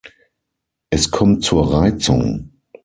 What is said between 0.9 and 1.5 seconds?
kommt